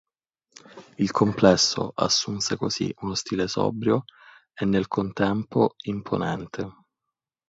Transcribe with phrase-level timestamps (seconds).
[0.97, 4.05] Il complesso assunse così uno stile sobrio
[4.55, 6.77] e nel contempo imponente.